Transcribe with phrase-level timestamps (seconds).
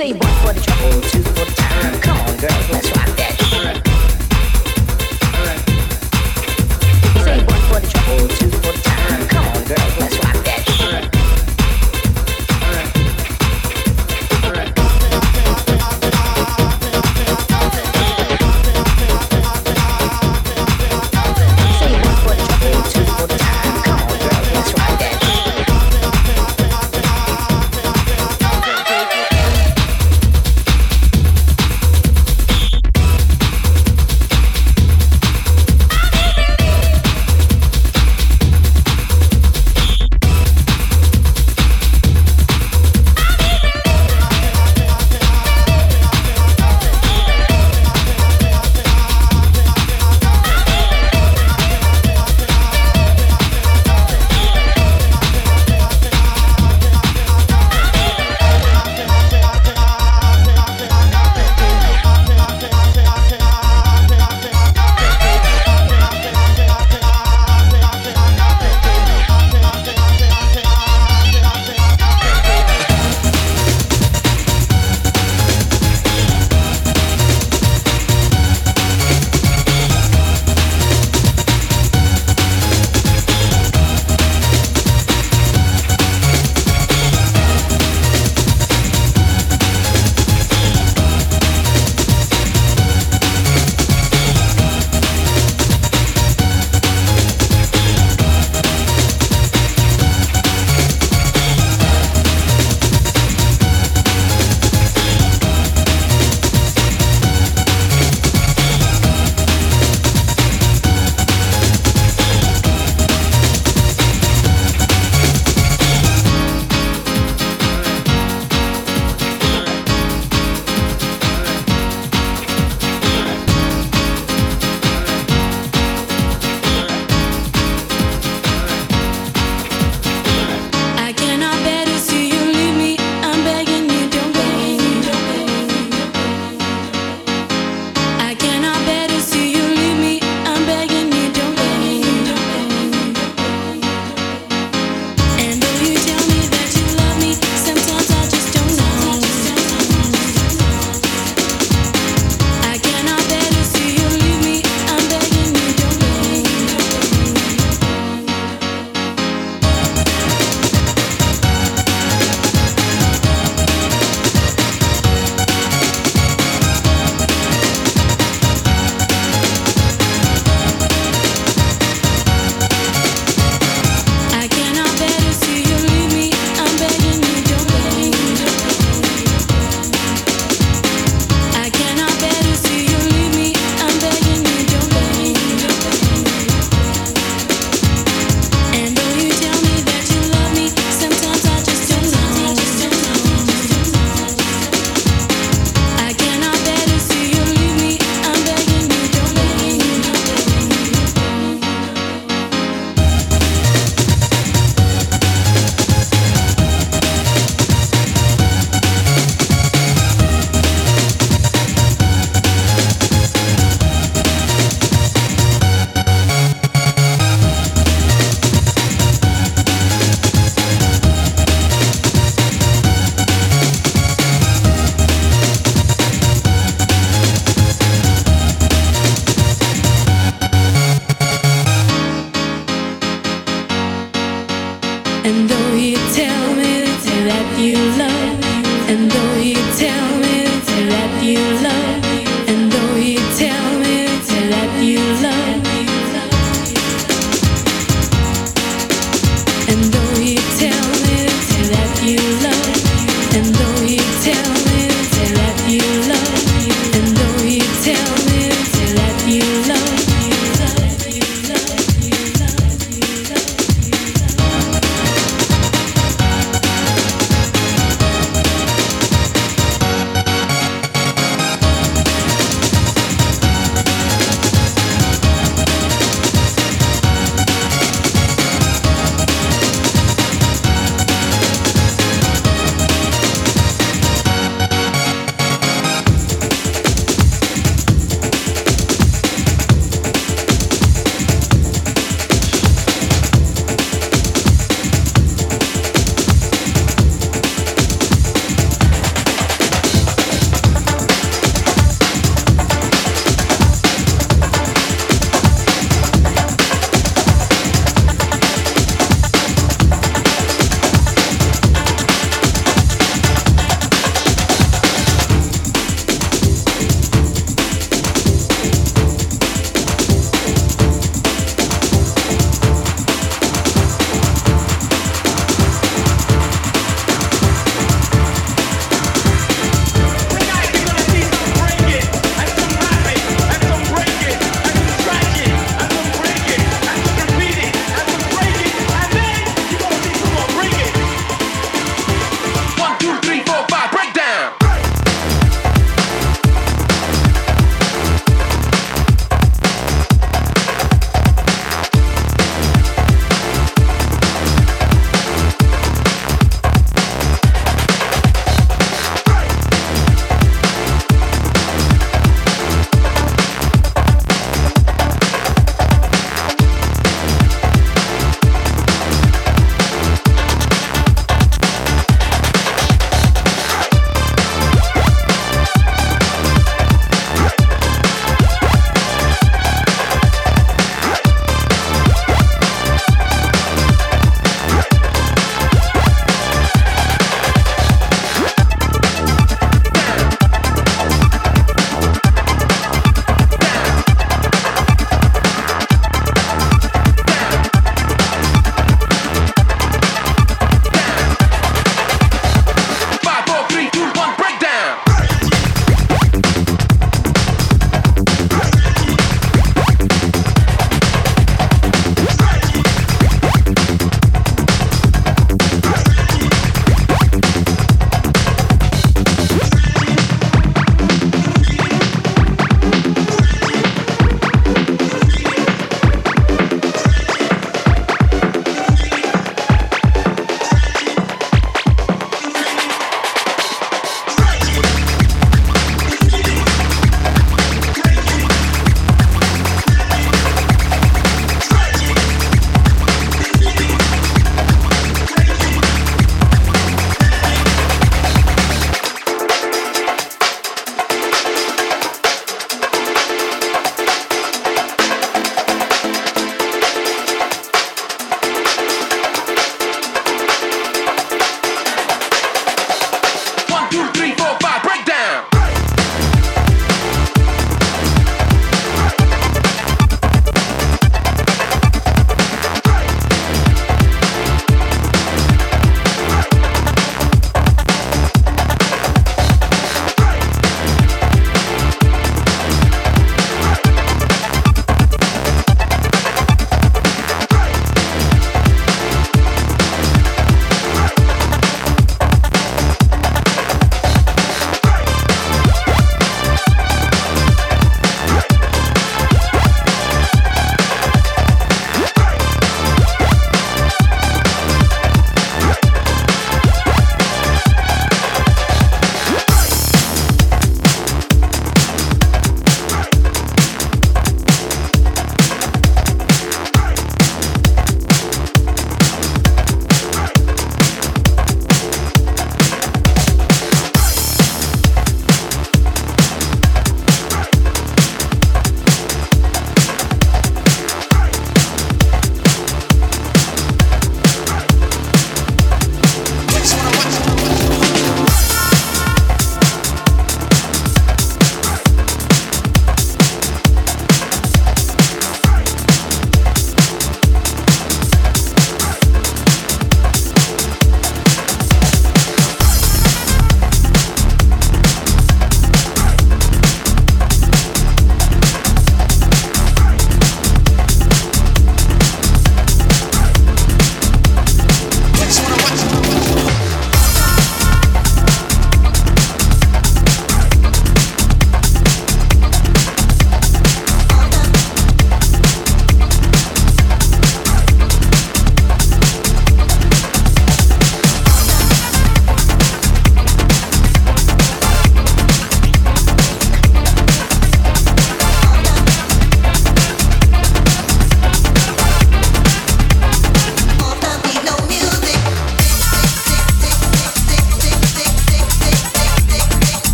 [0.00, 2.00] Say one for the trouble, two for the time.
[2.00, 2.70] Come on, girls.
[2.70, 2.89] let's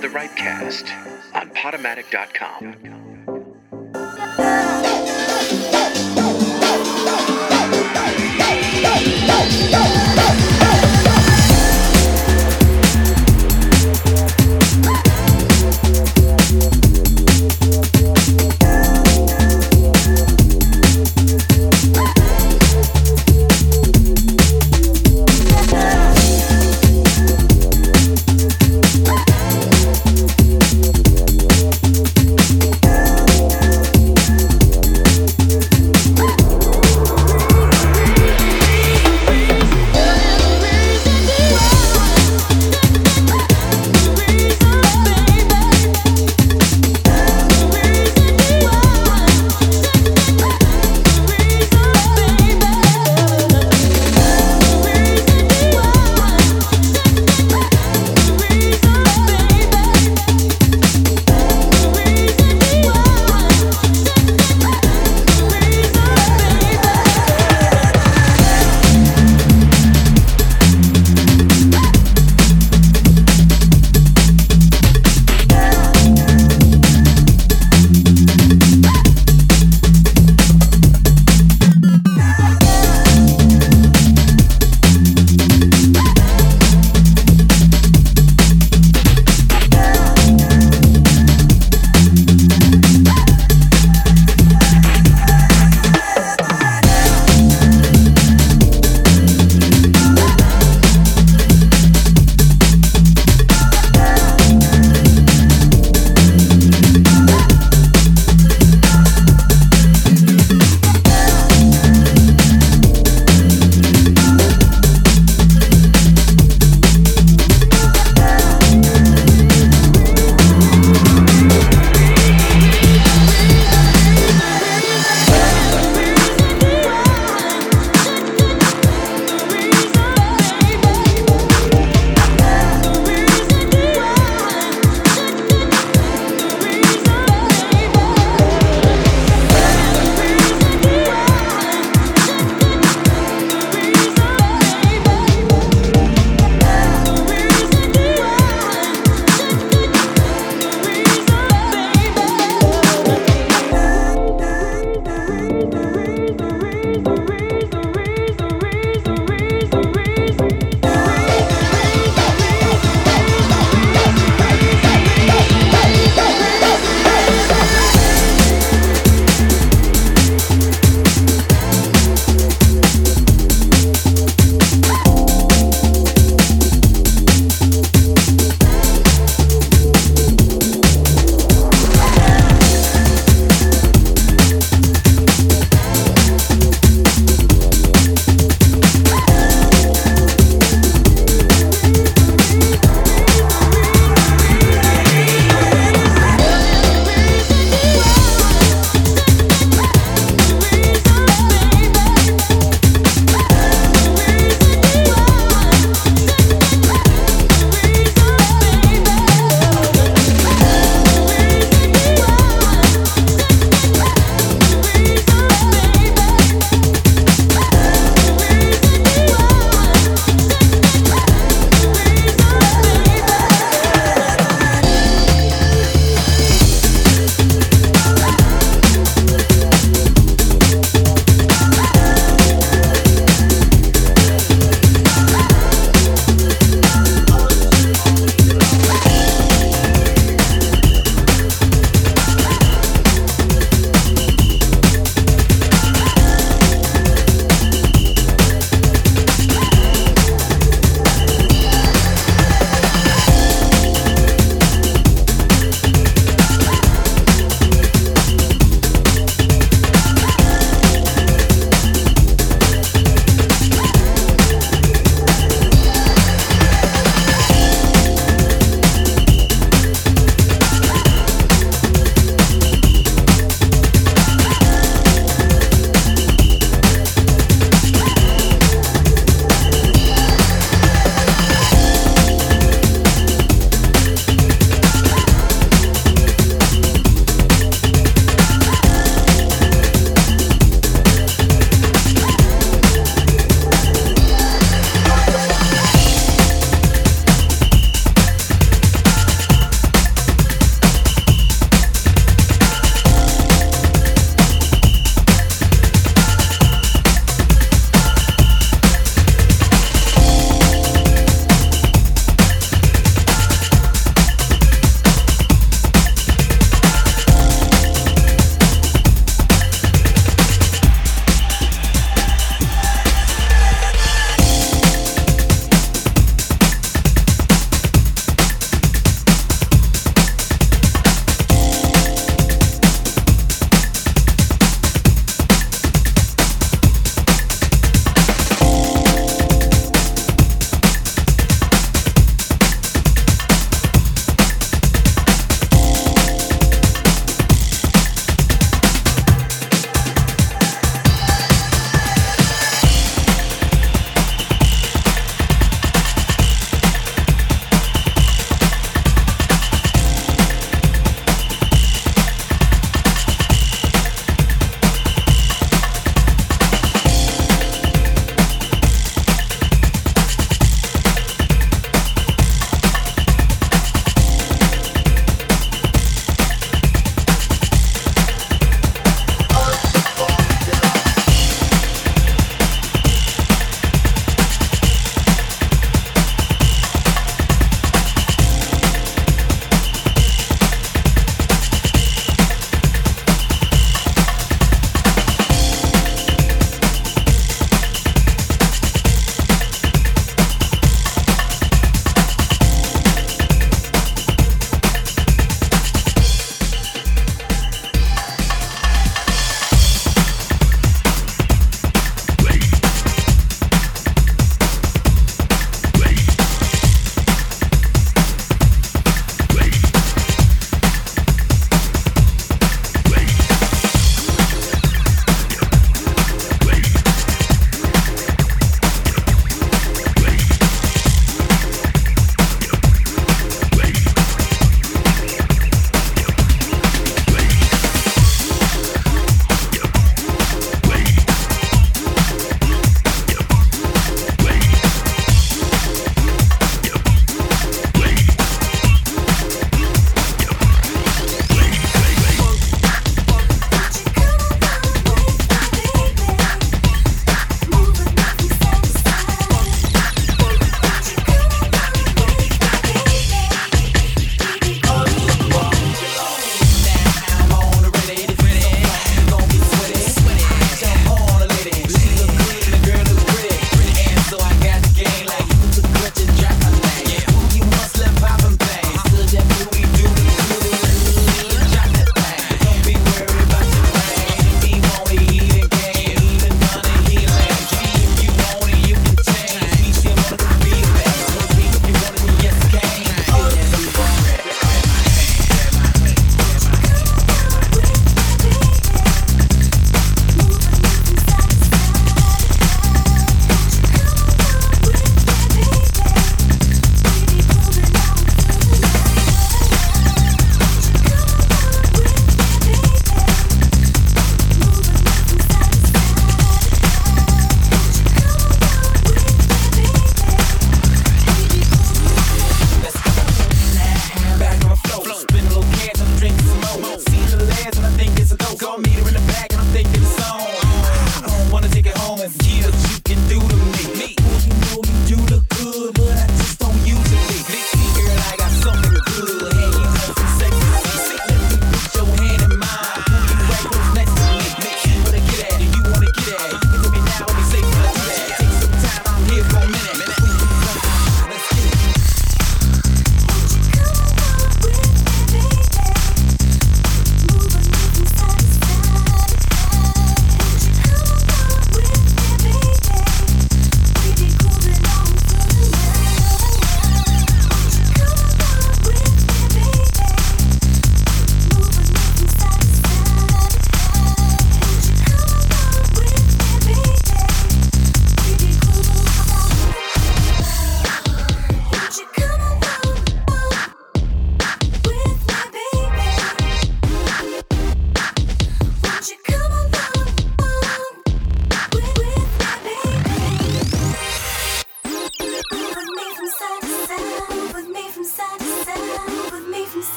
[0.00, 0.92] the right cast
[1.34, 2.95] on Podomatic.com.